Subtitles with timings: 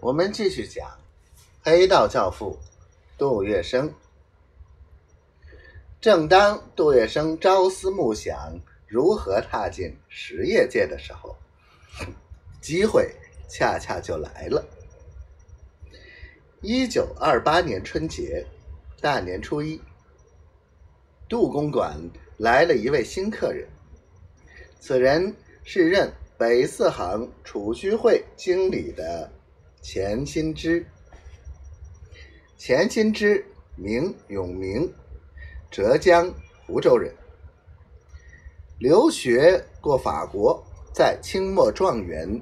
[0.00, 0.88] 我们继续讲
[1.60, 2.56] 黑道教父
[3.16, 3.90] 杜月笙。
[6.00, 8.56] 正当杜月笙朝思暮想
[8.86, 11.36] 如何踏进实业界的时候，
[12.60, 13.12] 机会
[13.48, 14.64] 恰恰就来了。
[16.60, 18.46] 一九二八年春节，
[19.00, 19.80] 大年初一，
[21.28, 21.98] 杜公馆
[22.36, 23.68] 来了一位新客人，
[24.78, 29.32] 此人是任北四行储蓄会经理的。
[29.90, 30.84] 钱新之，
[32.58, 33.42] 钱新之，
[33.74, 34.92] 名永明，
[35.70, 36.30] 浙江
[36.66, 37.10] 湖州人，
[38.78, 42.38] 留学过法国，在清末状元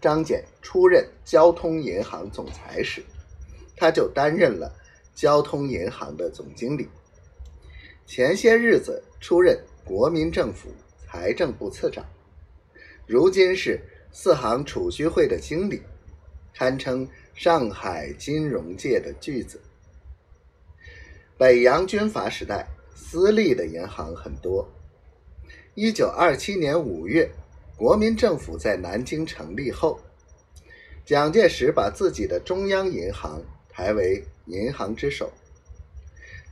[0.00, 3.00] 张謇出任交通银行总裁时，
[3.76, 4.74] 他就担任了
[5.14, 6.88] 交通银行的总经理。
[8.06, 10.68] 前些日子出任国民政府
[11.06, 12.04] 财政部次长，
[13.06, 15.80] 如今是四行储蓄会的经理。
[16.58, 19.60] 堪称上海金融界的巨子。
[21.36, 24.68] 北洋军阀时代，私立的银行很多。
[25.76, 27.30] 一九二七年五月，
[27.76, 30.00] 国民政府在南京成立后，
[31.06, 35.30] 蒋介石把自己的中央银行抬为银行之首，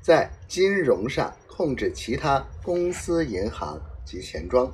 [0.01, 4.73] 在金融上控制其他公司银行及钱庄。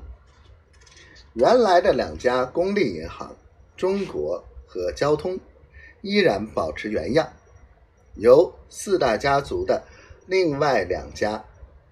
[1.33, 3.34] 原来的两家公立银行，
[3.78, 4.45] 中国。
[4.73, 5.39] 和交通
[6.01, 7.31] 依然保持原样，
[8.15, 9.84] 由四大家族的
[10.27, 11.45] 另外两家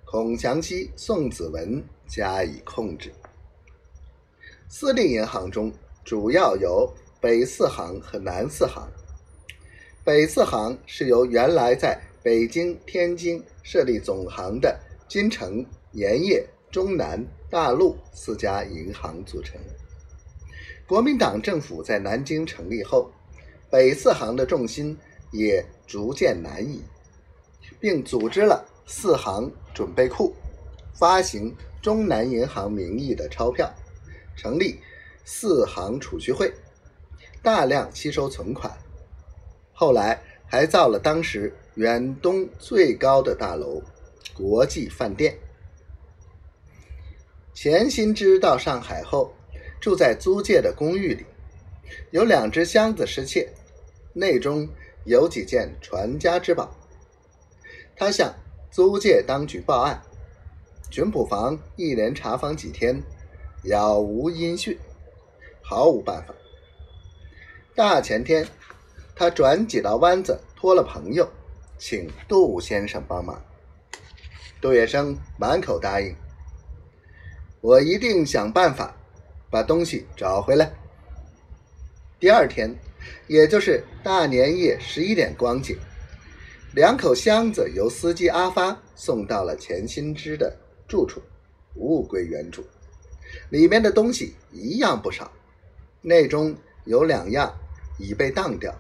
[0.07, 3.13] 孔祥熙、宋子文加以控制。
[4.67, 5.71] 私立银行中
[6.03, 8.89] 主要有北四行和南四行。
[10.03, 19.61] 北四行是由原来在北京、天津设立总行的金城、盐业、中南、大陆四家银行组成。
[20.91, 23.09] 国民党政府在南京成立后，
[23.71, 24.99] 北四行的重心
[25.31, 26.83] 也逐渐南移，
[27.79, 30.35] 并组织了四行准备库，
[30.93, 33.73] 发行中南银行名义的钞票，
[34.35, 34.81] 成立
[35.25, 36.53] 四行储蓄会，
[37.41, 38.77] 大量吸收存款。
[39.73, 43.81] 后来还造了当时远东最高的大楼——
[44.35, 45.39] 国际饭店。
[47.55, 49.33] 钱新之到上海后。
[49.81, 51.25] 住在租界的公寓里，
[52.11, 53.49] 有两只箱子失窃，
[54.13, 54.69] 内中
[55.05, 56.77] 有几件传家之宝。
[57.97, 58.35] 他向
[58.71, 60.03] 租界当局报案，
[60.91, 63.03] 巡捕房一连查访几天，
[63.65, 64.79] 杳无音讯，
[65.63, 66.35] 毫无办法。
[67.75, 68.47] 大前天，
[69.17, 71.27] 他转几道弯子，托了朋友，
[71.79, 73.43] 请杜先生帮忙。
[74.61, 76.15] 杜月笙满口答应，
[77.63, 78.95] 我一定想办法。
[79.51, 80.73] 把东西找回来。
[82.21, 82.75] 第二天，
[83.27, 85.77] 也就是大年夜十一点光景，
[86.75, 90.57] 两口箱子由司机阿发送到了钱新之的
[90.87, 91.21] 住处，
[91.75, 92.65] 物归原主。
[93.49, 95.33] 里面的东西一样不少，
[96.03, 97.53] 内中有两样
[97.99, 98.75] 已被当掉，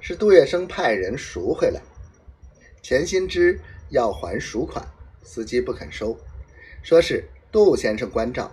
[0.00, 1.80] 是杜月笙派人赎回来。
[2.82, 3.60] 钱新之
[3.90, 4.86] 要还赎款，
[5.22, 6.18] 司机不肯收，
[6.82, 8.50] 说是杜先生关照，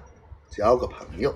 [0.50, 1.34] 交个朋友。